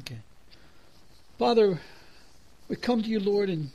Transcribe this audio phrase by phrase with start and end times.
[0.00, 0.18] Okay.
[1.38, 1.80] Father,
[2.68, 3.70] we come to you, Lord, and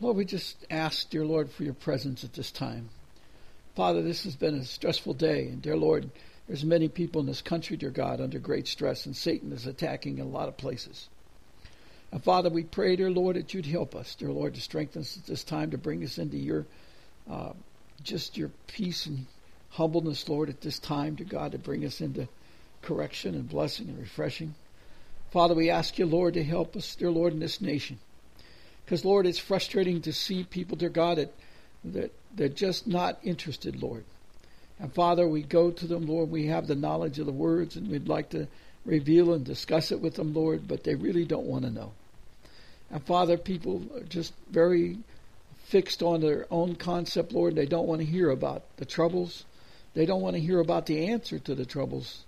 [0.00, 2.88] Lord, we just ask, dear Lord, for your presence at this time.
[3.76, 6.10] Father, this has been a stressful day, and dear Lord,
[6.46, 10.18] there's many people in this country, dear God, under great stress, and Satan is attacking
[10.18, 11.08] in a lot of places.
[12.10, 15.16] And Father, we pray, dear Lord, that you'd help us, dear Lord, to strengthen us
[15.16, 16.66] at this time, to bring us into your,
[17.30, 17.52] uh,
[18.02, 19.26] just your peace and
[19.70, 22.28] humbleness, Lord, at this time, dear God, to bring us into
[22.82, 24.54] correction and blessing and refreshing.
[25.32, 27.98] Father, we ask you, Lord, to help us, dear Lord, in this nation.
[28.84, 31.34] Because, Lord, it's frustrating to see people, dear God, that,
[31.84, 34.04] that they're just not interested, Lord.
[34.78, 37.88] And Father, we go to them, Lord, we have the knowledge of the words, and
[37.88, 38.46] we'd like to
[38.84, 41.92] reveal and discuss it with them, Lord, but they really don't want to know.
[42.90, 44.98] And Father, people are just very
[45.64, 47.54] fixed on their own concept, Lord.
[47.54, 49.46] They don't want to hear about the troubles.
[49.94, 52.24] They don't want to hear about the answer to the troubles.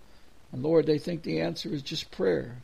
[0.53, 2.57] And Lord, they think the answer is just prayer.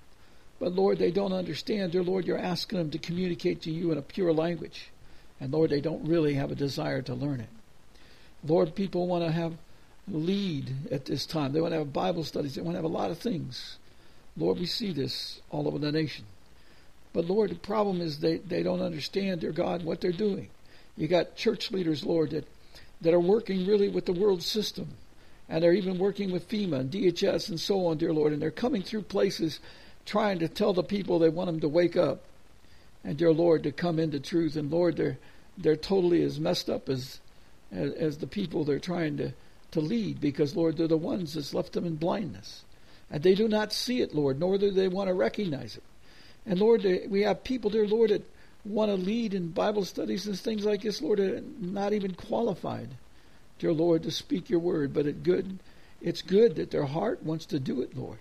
[0.60, 1.92] But Lord, they don't understand.
[1.92, 4.90] Dear Lord, you're asking them to communicate to you in a pure language.
[5.40, 7.48] And Lord, they don't really have a desire to learn it.
[8.44, 9.54] Lord, people want to have
[10.06, 11.52] lead at this time.
[11.52, 12.54] They want to have Bible studies.
[12.54, 13.78] They want to have a lot of things.
[14.36, 16.26] Lord, we see this all over the nation.
[17.12, 20.48] But Lord, the problem is they, they don't understand, dear God, what they're doing.
[20.96, 22.46] You got church leaders, Lord, that,
[23.00, 24.88] that are working really with the world system.
[25.48, 28.32] And they're even working with FEMA and DHS and so on, dear Lord.
[28.32, 29.58] And they're coming through places
[30.06, 32.22] trying to tell the people they want them to wake up.
[33.04, 34.56] And dear Lord, to come into truth.
[34.56, 35.18] And Lord, they're
[35.56, 37.20] they're totally as messed up as
[37.72, 39.32] as, as the people they're trying to,
[39.72, 42.64] to lead because Lord, they're the ones that's left them in blindness.
[43.10, 45.82] And they do not see it, Lord, nor do they want to recognize it.
[46.46, 48.24] And Lord, we have people, dear Lord, that
[48.64, 52.88] want to lead in Bible studies and things like this, Lord, are not even qualified,
[53.58, 54.92] dear Lord, to speak your word.
[54.92, 55.58] But it good,
[56.00, 58.18] it's good that their heart wants to do it, Lord.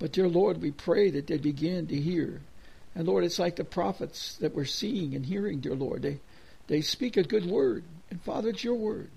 [0.00, 2.40] But dear Lord, we pray that they begin to hear.
[2.94, 6.02] And Lord, it's like the prophets that we're seeing and hearing, dear Lord.
[6.02, 6.18] They
[6.66, 7.84] they speak a good word.
[8.10, 9.10] And Father, it's your word.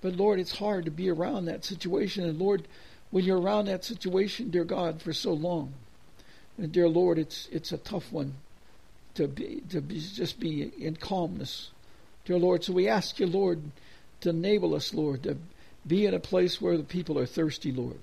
[0.00, 2.24] But Lord, it's hard to be around that situation.
[2.24, 2.66] And Lord,
[3.10, 5.74] when you're around that situation, dear God, for so long,
[6.56, 8.34] and dear Lord, it's it's a tough one
[9.14, 11.70] to be to be, just be in calmness,
[12.24, 12.64] dear Lord.
[12.64, 13.60] So we ask you, Lord,
[14.22, 15.36] to enable us, Lord, to
[15.86, 17.98] be in a place where the people are thirsty, Lord.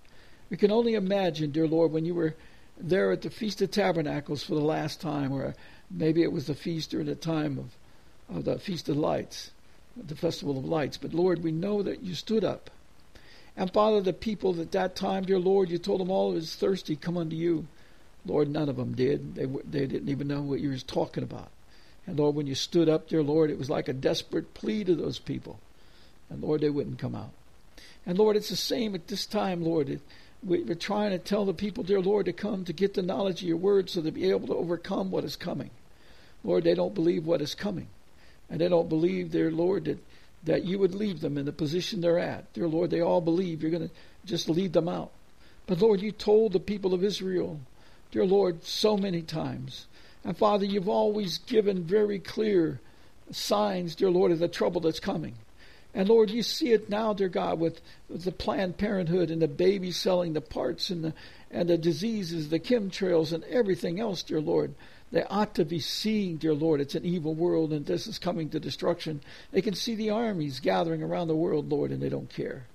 [0.51, 2.35] We can only imagine, dear Lord, when you were
[2.77, 5.55] there at the Feast of Tabernacles for the last time, or
[5.89, 9.51] maybe it was the feast during the time of, of the Feast of Lights,
[9.95, 10.97] the Festival of Lights.
[10.97, 12.69] But Lord, we know that you stood up.
[13.55, 16.97] And Father, the people at that time, dear Lord, you told them all was thirsty,
[16.97, 17.65] come unto you.
[18.25, 19.35] Lord, none of them did.
[19.35, 21.49] They, they didn't even know what you were talking about.
[22.05, 24.95] And Lord, when you stood up, dear Lord, it was like a desperate plea to
[24.95, 25.59] those people.
[26.29, 27.31] And Lord, they wouldn't come out.
[28.05, 29.89] And Lord, it's the same at this time, Lord.
[29.89, 30.01] It,
[30.43, 33.47] we're trying to tell the people, dear Lord, to come to get the knowledge of
[33.47, 35.69] your word so they'll be able to overcome what is coming.
[36.43, 37.87] Lord, they don't believe what is coming.
[38.49, 39.99] And they don't believe, dear Lord, that,
[40.43, 42.51] that you would leave them in the position they're at.
[42.53, 45.11] Dear Lord, they all believe you're going to just lead them out.
[45.67, 47.59] But Lord, you told the people of Israel,
[48.11, 49.85] dear Lord, so many times.
[50.23, 52.79] And Father, you've always given very clear
[53.31, 55.35] signs, dear Lord, of the trouble that's coming.
[55.93, 59.47] And Lord, you see it now, dear God, with, with the Planned Parenthood and the
[59.47, 61.13] babies selling the parts and the
[61.53, 64.73] and the diseases, the chemtrails, and everything else, dear Lord.
[65.11, 68.49] They ought to be seeing, dear Lord, it's an evil world and this is coming
[68.49, 69.21] to destruction.
[69.51, 72.65] They can see the armies gathering around the world, Lord, and they don't care.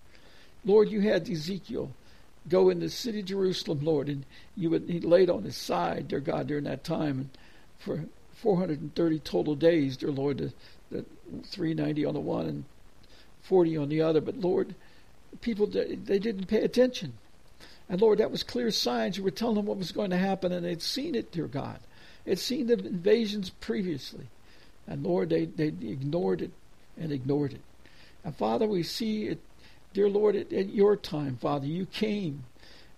[0.64, 1.90] Lord, you had Ezekiel
[2.48, 6.08] go in the city of Jerusalem, Lord, and you would, he laid on his side,
[6.08, 7.30] dear God, during that time, and
[7.78, 8.04] for
[8.34, 10.52] 430 total days, dear Lord, the,
[10.90, 11.04] the
[11.46, 12.64] 390 on the one and
[13.48, 14.20] 40 on the other.
[14.20, 14.74] But Lord,
[15.40, 17.14] people, they didn't pay attention.
[17.88, 19.16] And Lord, that was clear signs.
[19.16, 21.78] You were telling them what was going to happen, and they'd seen it, dear God.
[22.24, 24.26] They'd seen the invasions previously.
[24.86, 26.50] And Lord, they, they ignored it
[26.98, 27.60] and ignored it.
[28.24, 29.40] And Father, we see it,
[29.92, 32.44] dear Lord, at, at your time, Father, you came.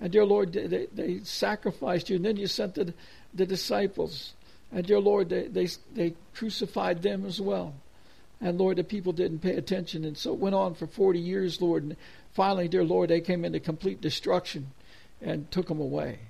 [0.01, 2.95] And dear Lord, they, they sacrificed you, and then you sent the,
[3.35, 4.33] the disciples.
[4.73, 7.75] And dear Lord, they, they, they crucified them as well.
[8.41, 10.05] And Lord, the people didn't pay attention.
[10.05, 11.83] And so it went on for 40 years, Lord.
[11.83, 11.97] And
[12.33, 14.73] finally, dear Lord, they came into complete destruction
[15.21, 16.21] and took them away.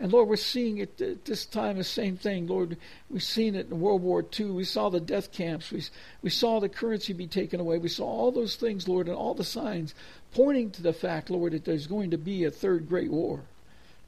[0.00, 2.48] And Lord, we're seeing it at this time, the same thing.
[2.48, 2.76] Lord,
[3.08, 4.46] we've seen it in World War II.
[4.46, 5.70] We saw the death camps.
[5.70, 5.84] We,
[6.22, 7.78] we saw the currency be taken away.
[7.78, 9.94] We saw all those things, Lord, and all the signs
[10.32, 13.42] pointing to the fact, Lord, that there's going to be a third great war.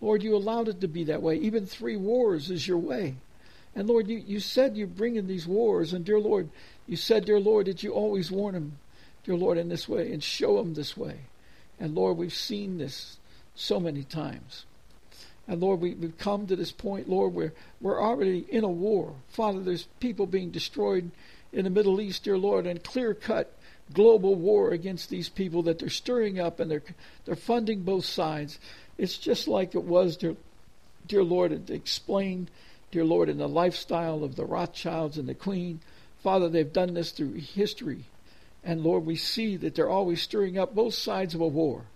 [0.01, 1.37] Lord, you allowed it to be that way.
[1.37, 3.15] Even three wars is your way.
[3.75, 5.93] And Lord, you, you said you're bringing these wars.
[5.93, 6.49] And dear Lord,
[6.87, 8.79] you said, dear Lord, that you always warn them,
[9.25, 11.21] dear Lord, in this way and show them this way.
[11.81, 13.19] And Lord, we've seen this
[13.55, 14.65] so many times.
[15.47, 19.15] And Lord, we, have come to this point, Lord, where we're already in a war.
[19.29, 21.11] Father, there's people being destroyed
[21.53, 23.53] in the Middle East, dear Lord, and clear cut
[23.93, 26.83] global war against these people that they're stirring up and they're
[27.27, 28.59] they're funding both sides.
[28.97, 30.37] It's just like it was, dear,
[31.07, 32.51] dear Lord, it explained,
[32.95, 35.81] dear Lord, in the lifestyle of the Rothschilds and the Queen.
[36.23, 38.05] Father, they've done this through history.
[38.63, 41.87] And Lord, we see that they're always stirring up both sides of a war.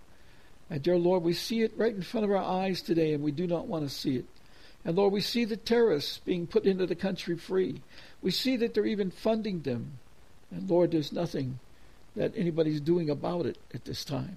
[0.69, 3.31] And dear Lord, we see it right in front of our eyes today, and we
[3.31, 4.25] do not want to see it.
[4.83, 7.81] And Lord, we see the terrorists being put into the country free.
[8.21, 9.99] We see that they're even funding them.
[10.51, 11.59] And Lord, there's nothing
[12.17, 14.35] that anybody's doing about it at this time.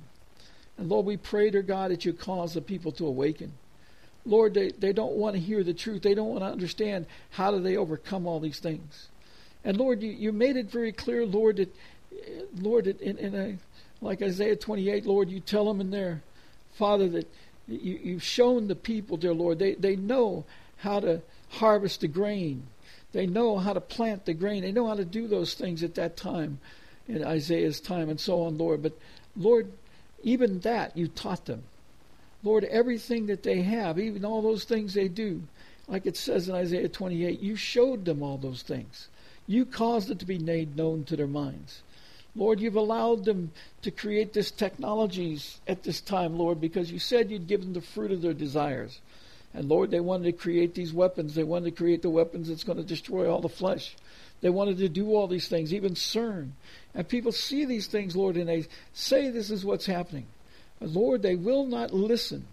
[0.79, 3.55] And Lord, we pray, dear God, that you cause the people to awaken.
[4.25, 6.03] Lord, they, they don't want to hear the truth.
[6.03, 9.09] They don't want to understand how do they overcome all these things.
[9.65, 11.75] And Lord, you, you made it very clear, Lord, that
[12.61, 13.59] Lord, in, in a,
[14.01, 16.23] like Isaiah 28, Lord, you tell them in there,
[16.75, 17.29] Father, that
[17.69, 20.45] you, you've shown the people, dear Lord, they, they know
[20.79, 22.67] how to harvest the grain.
[23.13, 24.63] They know how to plant the grain.
[24.63, 26.59] They know how to do those things at that time,
[27.07, 28.83] in Isaiah's time, and so on, Lord.
[28.83, 28.99] But,
[29.37, 29.71] Lord,
[30.23, 31.63] even that you taught them.
[32.43, 35.43] Lord, everything that they have, even all those things they do,
[35.89, 39.09] like it says in Isaiah 28, you showed them all those things.
[39.47, 41.83] You caused it to be made known to their minds.
[42.35, 43.53] Lord, you've allowed them
[43.83, 47.81] to create this technologies at this time, Lord, because you said you'd give them the
[47.81, 49.01] fruit of their desires.
[49.53, 51.35] And Lord, they wanted to create these weapons.
[51.35, 53.95] They wanted to create the weapons that's going to destroy all the flesh.
[54.41, 56.53] They wanted to do all these things, even CERN.
[56.95, 60.27] And people see these things, Lord, and they say this is what's happening.
[60.87, 62.47] Lord, they will not listen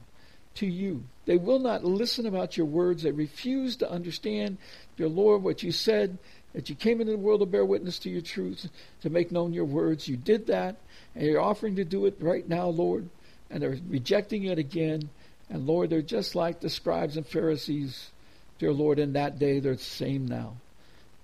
[0.55, 1.03] to you.
[1.25, 3.03] They will not listen about your words.
[3.03, 4.57] They refuse to understand,
[4.97, 6.17] dear Lord, what you said
[6.53, 8.69] that you came into the world to bear witness to your truth,
[9.01, 10.07] to make known your words.
[10.07, 10.77] You did that,
[11.15, 13.07] and you're offering to do it right now, Lord,
[13.49, 15.09] and they're rejecting it again.
[15.49, 18.09] And Lord, they're just like the scribes and Pharisees,
[18.57, 20.55] dear Lord, in that day, they're the same now.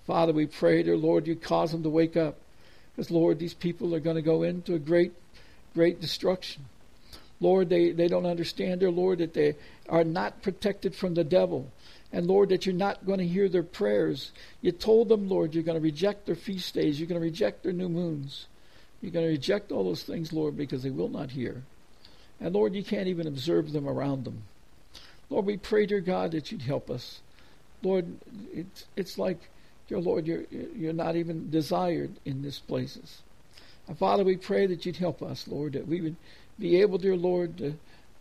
[0.06, 2.38] Father, we pray, dear Lord, you cause them to wake up.
[2.96, 5.14] Because, Lord, these people are going to go into a great,
[5.74, 6.66] great destruction.
[7.40, 9.56] Lord, they, they don't understand, dear Lord, that they
[9.90, 11.72] are not protected from the devil.
[12.12, 14.32] And Lord, that you're not going to hear their prayers.
[14.62, 17.00] You told them, Lord, you're going to reject their feast days.
[17.00, 18.48] You're going to reject their new moons.
[19.02, 21.64] You're going to reject all those things, Lord, because they will not hear.
[22.40, 24.44] And Lord, you can't even observe them around them.
[25.30, 27.20] Lord, we pray, dear God, that you'd help us.
[27.82, 28.06] Lord,
[28.54, 29.40] it's, it's like,
[29.88, 33.22] dear Lord, you're, you're not even desired in these places.
[33.88, 36.16] And Father, we pray that you'd help us, Lord, that we would
[36.60, 37.76] be able, dear Lord, to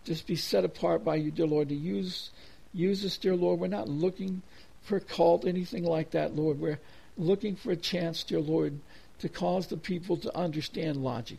[0.04, 2.30] just be set apart by you, dear Lord, to use
[2.74, 3.60] Use us, dear Lord.
[3.60, 4.42] We're not looking
[4.82, 6.58] for a cult, anything like that, Lord.
[6.58, 6.80] We're
[7.16, 8.80] looking for a chance, dear Lord,
[9.20, 11.38] to cause the people to understand logic.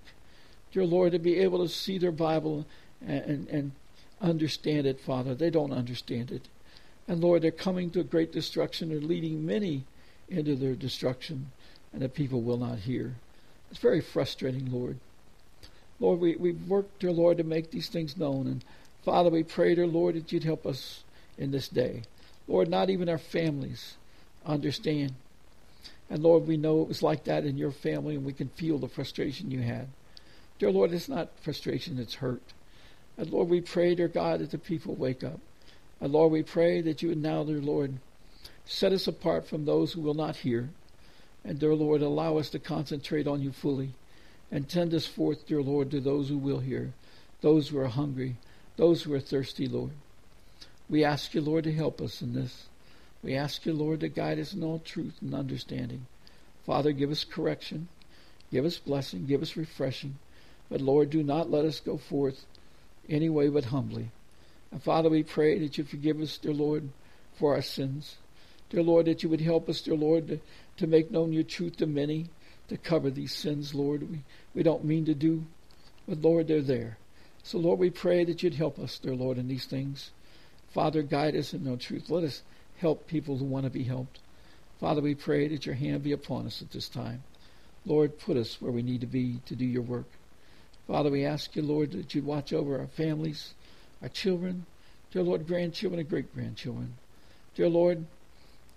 [0.71, 2.65] Dear Lord, to be able to see their Bible
[3.05, 3.71] and, and, and
[4.21, 5.35] understand it, Father.
[5.35, 6.47] They don't understand it.
[7.07, 8.89] And Lord, they're coming to a great destruction.
[8.89, 9.83] They're leading many
[10.29, 11.51] into their destruction,
[11.91, 13.15] and the people will not hear.
[13.69, 14.97] It's very frustrating, Lord.
[15.99, 18.47] Lord, we, we've worked, dear Lord, to make these things known.
[18.47, 18.65] And
[19.03, 21.03] Father, we pray, dear Lord, that you'd help us
[21.37, 22.03] in this day.
[22.47, 23.95] Lord, not even our families
[24.45, 25.13] understand.
[26.09, 28.77] And Lord, we know it was like that in your family, and we can feel
[28.77, 29.87] the frustration you had.
[30.59, 32.41] Dear Lord, it's not frustration, it's hurt.
[33.17, 35.39] And Lord, we pray, dear God, that the people wake up.
[35.99, 37.93] And Lord, we pray that you would now, dear Lord,
[38.65, 40.69] set us apart from those who will not hear.
[41.43, 43.93] And dear Lord, allow us to concentrate on you fully.
[44.55, 46.93] And send us forth, dear Lord, to those who will hear,
[47.41, 48.37] those who are hungry,
[48.77, 49.91] those who are thirsty, Lord.
[50.89, 52.67] We ask you, Lord, to help us in this.
[53.21, 56.05] We ask you, Lord, to guide us in all truth and understanding.
[56.65, 57.89] Father, give us correction.
[58.49, 59.25] Give us blessing.
[59.25, 60.19] Give us refreshing.
[60.69, 62.45] But Lord, do not let us go forth
[63.09, 64.09] any way but humbly.
[64.71, 66.87] And Father, we pray that you forgive us, dear Lord,
[67.37, 68.15] for our sins.
[68.69, 70.39] Dear Lord, that you would help us, dear Lord, to,
[70.77, 72.27] to make known your truth to many,
[72.69, 74.09] to cover these sins, Lord.
[74.09, 75.45] We, we don't mean to do,
[76.07, 76.97] but Lord, they're there.
[77.43, 80.11] So, Lord, we pray that you'd help us, dear Lord, in these things.
[80.73, 82.09] Father, guide us in no truth.
[82.09, 82.41] Let us
[82.77, 84.19] help people who want to be helped.
[84.79, 87.23] Father, we pray that your hand be upon us at this time.
[87.85, 90.07] Lord, put us where we need to be to do your work.
[90.87, 93.53] Father, we ask you, Lord, that you'd watch over our families,
[94.01, 94.65] our children,
[95.11, 96.95] dear Lord, grandchildren and great grandchildren.
[97.55, 98.05] Dear Lord,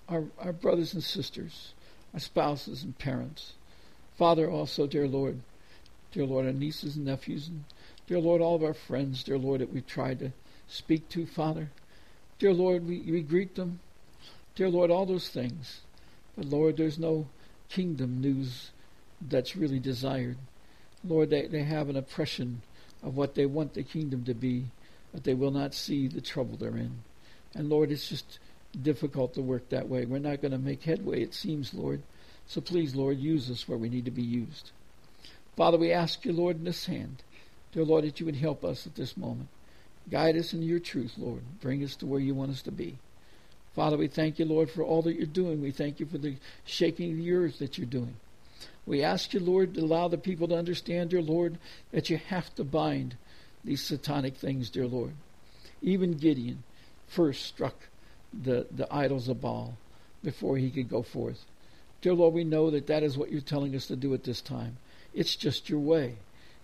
[0.09, 1.73] our, our brothers and sisters,
[2.15, 3.55] our spouses and parents.
[4.19, 5.41] Father, also, dear Lord,
[6.13, 7.65] dear Lord, our nieces and nephews, and
[8.09, 10.33] dear Lord, all of our friends, dear Lord, that we've tried to
[10.67, 11.71] speak to, Father.
[12.41, 13.79] Dear Lord, we, we greet them.
[14.57, 15.83] Dear Lord, all those things.
[16.37, 17.29] But Lord, there's no
[17.69, 18.73] kingdom news
[19.21, 20.37] that's really desired.
[21.05, 22.63] Lord, they, they have an oppression
[23.05, 24.67] of what they want the kingdom to be.
[25.13, 27.03] but they will not see the trouble they're in.
[27.55, 28.39] And Lord, it's just
[28.81, 30.05] difficult to work that way.
[30.05, 32.03] We're not going to make headway, it seems, Lord.
[32.49, 34.73] So please, Lord, use us where we need to be used.
[35.55, 37.23] Father, we ask you, Lord, in this hand,
[37.73, 39.49] dear Lord, that you would help us at this moment.
[40.11, 41.43] Guide us into your truth, Lord.
[41.61, 42.99] Bring us to where you want us to be.
[43.75, 45.61] Father, we thank you, Lord, for all that you're doing.
[45.61, 48.17] We thank you for the shaking of the earth that you're doing.
[48.87, 51.59] We ask you, Lord, to allow the people to understand, dear Lord,
[51.93, 53.17] that you have to bind
[53.63, 55.13] these satanic things, dear Lord.
[55.83, 56.63] Even Gideon
[57.07, 57.75] first struck
[58.33, 59.77] the, the idols of Baal
[60.25, 61.45] before he could go forth.
[62.01, 64.41] Dear Lord, we know that that is what you're telling us to do at this
[64.41, 64.77] time.
[65.13, 66.17] It's just your way.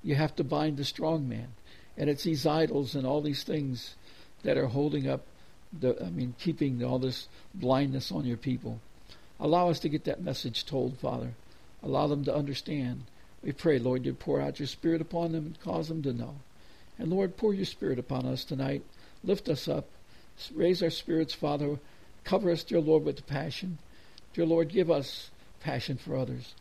[0.03, 1.49] You have to bind the strong man.
[1.97, 3.95] And it's these idols and all these things
[4.43, 5.23] that are holding up
[5.73, 8.81] the, I mean, keeping all this blindness on your people.
[9.41, 11.31] Allow us to get that message told, Father.
[11.83, 13.05] Allow them to understand.
[13.43, 16.37] We pray, Lord, you pour out your Spirit upon them and cause them to know.
[16.99, 18.83] And Lord, pour your Spirit upon us tonight.
[19.25, 19.87] Lift us up.
[20.55, 21.79] Raise our spirits, Father.
[22.23, 23.79] Cover us, dear Lord, with passion.
[24.35, 26.55] Dear Lord, give us passion for others.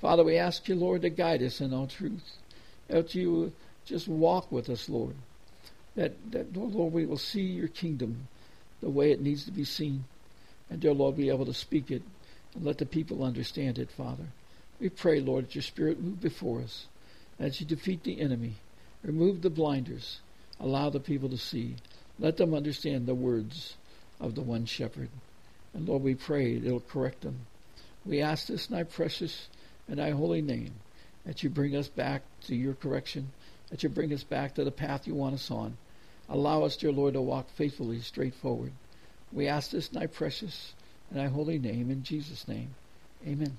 [0.00, 2.36] Father, we ask you, Lord, to guide us in all truth.
[2.88, 3.52] That you
[3.86, 5.14] just walk with us, Lord.
[5.94, 8.28] That, that, Lord, we will see your kingdom
[8.82, 10.04] the way it needs to be seen.
[10.68, 12.02] And, dear Lord, be able to speak it
[12.54, 14.26] and let the people understand it, Father.
[14.78, 16.86] We pray, Lord, that your Spirit move before us,
[17.38, 18.56] that you defeat the enemy,
[19.02, 20.20] remove the blinders,
[20.60, 21.76] allow the people to see.
[22.18, 23.76] Let them understand the words
[24.20, 25.08] of the one shepherd.
[25.76, 27.40] And Lord, we pray it'll correct them.
[28.06, 29.48] We ask this in thy precious
[29.86, 30.72] and thy holy name,
[31.26, 33.30] that you bring us back to your correction,
[33.68, 35.76] that you bring us back to the path you want us on.
[36.30, 38.72] Allow us, dear Lord, to walk faithfully straight forward.
[39.32, 40.72] We ask this in thy precious
[41.10, 42.74] and thy holy name, in Jesus' name.
[43.26, 43.58] Amen.